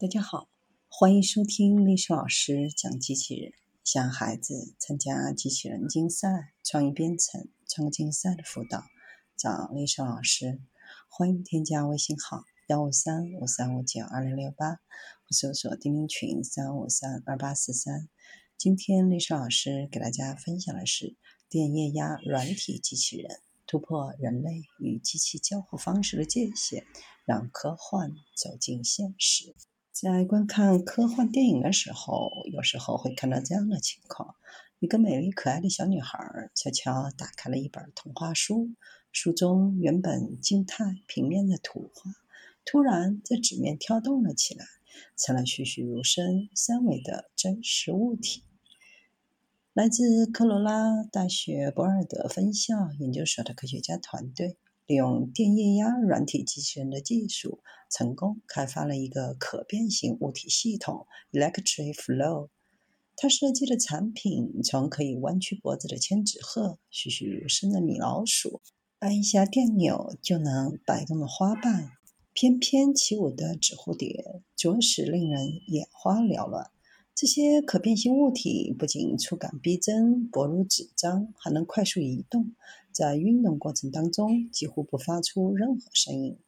[0.00, 0.48] 大家好，
[0.88, 3.52] 欢迎收听历史老师讲机器人。
[3.84, 8.82] 想孩子参加机器人竞赛、创意编程、创客竞赛的辅导，
[9.36, 10.58] 找历史老师。
[11.10, 14.80] 欢迎添加微信号幺五三五三五九二零六八，或
[15.32, 18.08] 搜索钉钉群三五三二八四三。
[18.56, 21.14] 今天历史老师给大家分享的是
[21.50, 26.86] 电液压软体机器人突破人类与机器交互方式的界限，
[27.26, 29.54] 让科幻走进现实。
[30.02, 34.34] 在观看科幻电影的时候，有时候会看到这样的情况：
[34.78, 38.70] 一个美丽可爱的小女孩悄悄打开了一本童话书，
[39.12, 42.12] 书中原本静态平面的图画，
[42.64, 44.64] 突然在纸面跳动了起来，
[45.18, 48.42] 成了栩栩如生三维的真实物体。
[49.74, 54.56] 来自科罗拉大学博尔德分校研究所的科学家团队。
[54.90, 62.48] 利用电液压软体机器人的技术，成功开发了一个可变形物体系统 Electric Flow。
[63.14, 68.62] 它设计的产品从可以弯曲脖子的千纸鹤、栩栩如生的米老鼠，
[68.98, 71.92] 按一下电钮就能摆动的花瓣，
[72.32, 76.68] 翩翩起舞的纸蝴蝶，着实令人眼花缭乱。
[77.20, 82.54] 这些可变形物体不仅触感逼真、薄如纸张，还能快速移动，
[82.92, 86.38] 在运动过程当中几乎不发出任何声音。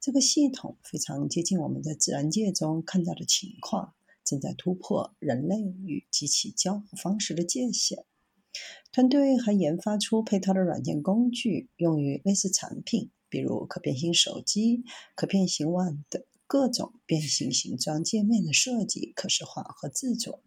[0.00, 8.04] 这个系统非常接近我们在自然界中看到的情况，正在突破人类与机器交互方式的界限。
[8.90, 14.82] 团队还研发出配套的软件工具，用于类似产品，比如可变形手机、
[15.14, 16.20] 可变形腕等。
[16.46, 20.42] 各种变形形状界面的设计、可视化和制作，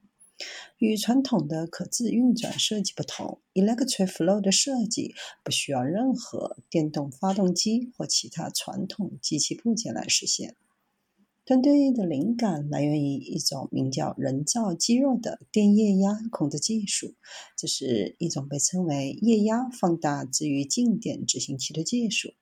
[0.78, 10.55] 与传统的可自运转设计不同，Electric Flow 的设计不需要任何电动发动机或其他传统机器部件来实现。
[11.45, 17.16] 团队的灵感来源于一种名叫人造肌肉的电液压控制技术，
[17.58, 22.33] 这是一种被称为液压放大置于静电执行器的技术。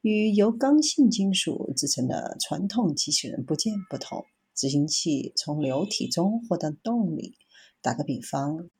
[0.00, 7.36] 与由刚性金属制成的传统机器人部件不同，执行器从流体中获得动力。
[7.82, 8.70] 打个比方，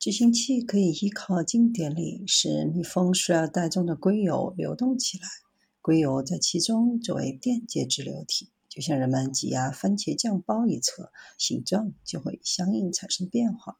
[0.00, 5.28] 执行器可以依靠静电力使密封塑料袋中的硅油流动起来，
[5.80, 13.78] 硅油在其中作为电解质流体，就像人们挤压番茄酱包一侧，形状就会相应产生变化。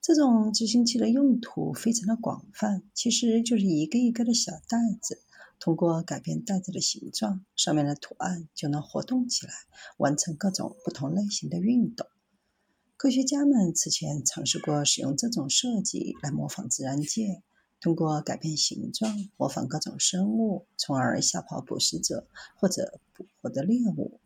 [0.00, 5.23] 这种执行器的用途非常的广泛，其实就是一个一个的小袋子。
[5.64, 9.54] 通过改变袋子的形状，上面的图案就能活动起来，
[9.96, 12.06] 完成各种不同类型的运动。
[12.98, 17.42] 科学家们此前尝试过使用这种设计来模仿自然界，
[17.80, 24.20] 通过改变形状模仿各种生物，从而吓跑捕食者或者捕获的猎物。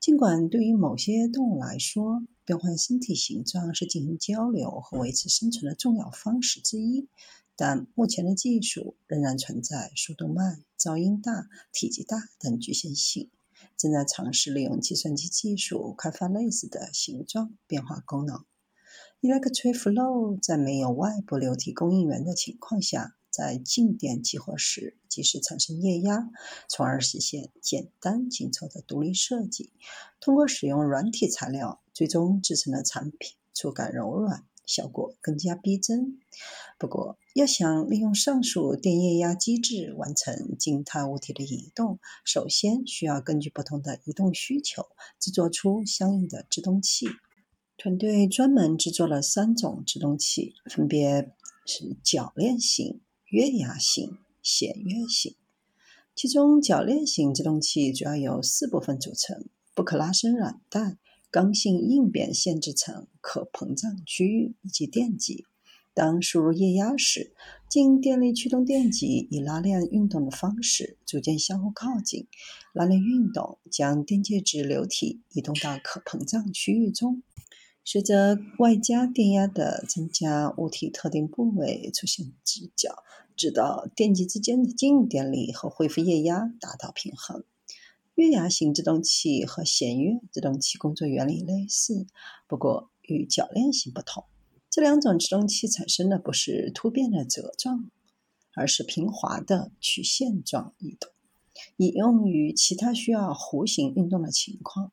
[0.00, 7.10] 尽管对于某些动物来说，变换身体形状是进行交流和维持生存的重要方式之一。
[7.54, 13.30] 但目前的技术仍然存在速度慢、噪音大、体积大等局限性，
[13.76, 18.46] 正在尝试利用计算机技术开发类似的形状变化功能。
[19.20, 26.30] Electric Flow 在没有外部流体供应源的情况下，在静电激活时及时产生液压，
[26.66, 29.74] 从而实现简单紧凑的独立设计。
[30.18, 34.46] 通过使用软体材料，最终制成的产品触感柔软。
[34.70, 36.20] 效果更加逼真。
[36.78, 44.86] 不过，要想利用上述电液压机制完成静态物体的移动，首先需要根据不同的移动需求
[45.18, 47.06] 制作出相应的制动器。
[47.76, 51.32] 团队专门制作了三种制动器，分别
[51.66, 55.34] 是铰链型、月牙型、弦月型。
[56.14, 60.98] 其中，铰链型制动器主要由四部分组成：不可拉伸软带。
[61.30, 65.46] 刚性应变限制层、可膨胀区域以及电极。
[65.92, 67.32] 当输入液压时，
[67.68, 72.26] 静电力驱动电极以拉链运动的方式逐渐相互靠近，
[72.72, 77.22] 拉链运动将电介质流体移动到可膨胀区域中。
[77.84, 83.02] 随着外加电压的增加，物体特定部位出现直角，
[83.36, 87.42] 直到电极之间的静电力和恢复液压达到平衡。
[88.20, 92.06] 月牙形制动器和弦月制动器工作原理类似，
[92.46, 94.24] 不过与铰链型不同。
[94.68, 97.90] 这两种制动器产生的不是突变的折状，
[98.54, 101.10] 而是平滑的曲线状移动，
[101.78, 104.92] 以用于其他需要弧形运动的情况。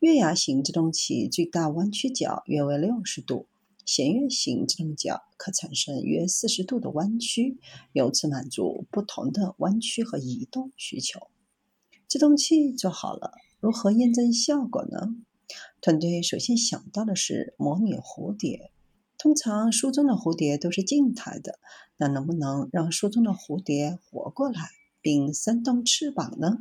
[0.00, 3.46] 月牙形制动器最大弯曲角约为六十度，
[3.84, 7.58] 弦月型制动角可产生约四十度的弯曲，
[7.92, 11.28] 由此满足不同的弯曲和移动需求。
[12.08, 15.16] 制动器做好了，如何验证效果呢？
[15.80, 18.70] 团队首先想到的是模拟蝴蝶。
[19.18, 21.58] 通常书中的蝴蝶都是静态的，
[21.96, 24.68] 那能不能让书中的蝴蝶活过来
[25.00, 26.58] 并扇动翅膀呢？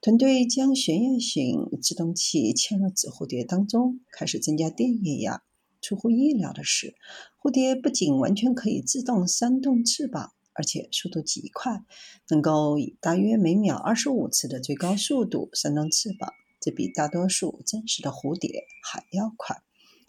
[0.00, 5.42] 团队将旋叶型制动器嵌入纸蝴蝶当中，开始增加电液压。
[5.82, 6.94] 出乎意料的是，
[7.42, 11.84] 蝴蝶不仅完全可以自动扇动翅膀，而且速度极快，
[12.30, 19.62] 能够以大约每秒二十五次的最高速度扇动翅膀，这比大多数真实的蝴蝶还要快。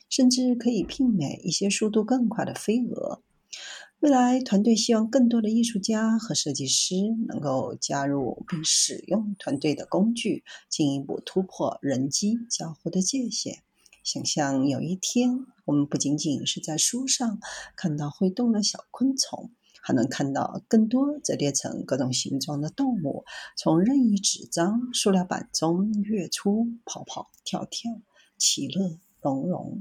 [0.09, 3.21] 甚至可以媲美一些速度更快的飞蛾。
[3.99, 6.95] 未来，团队希望更多的艺术家和设计师
[7.27, 13.61] 能够加入并使用团队的工具，进一步突破人机交互的界限。
[14.03, 17.39] 想象有一天，我们不仅仅是在书上
[17.75, 23.23] 看到会动的小昆虫，还能看到更多折叠成各种形状的动物，
[23.55, 27.91] 从任意纸张、塑料板中跃出，跑跑跳跳，
[28.37, 29.77] 其乐融融。